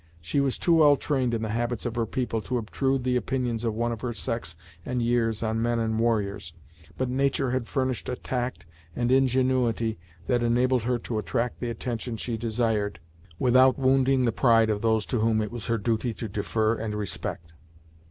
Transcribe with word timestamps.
She 0.19 0.39
was 0.39 0.57
too 0.57 0.73
well 0.77 0.95
trained 0.95 1.31
in 1.35 1.43
the 1.43 1.49
habits 1.49 1.85
of 1.85 1.93
her 1.95 2.07
people 2.07 2.41
to 2.41 2.57
obtrude 2.57 3.03
the 3.03 3.15
opinions 3.15 3.63
of 3.63 3.75
one 3.75 3.91
of 3.91 4.01
her 4.01 4.13
sex 4.13 4.55
and 4.83 4.99
years 4.99 5.43
on 5.43 5.61
men 5.61 5.77
and 5.77 5.99
warriors, 5.99 6.53
but 6.97 7.07
nature 7.07 7.51
had 7.51 7.67
furnished 7.67 8.09
a 8.09 8.15
tact 8.15 8.65
and 8.95 9.11
ingenuity 9.11 9.99
that 10.25 10.41
enabled 10.41 10.81
her 10.85 10.97
to 10.97 11.19
attract 11.19 11.59
the 11.59 11.69
attention 11.69 12.17
she 12.17 12.35
desired, 12.35 12.99
without 13.37 13.77
wounding 13.77 14.25
the 14.25 14.31
pride 14.31 14.71
of 14.71 14.81
those 14.81 15.05
to 15.05 15.19
whom 15.19 15.39
it 15.39 15.51
was 15.51 15.67
her 15.67 15.77
duty 15.77 16.15
to 16.15 16.27
defer 16.27 16.73
and 16.73 16.95
respect. 16.95 17.53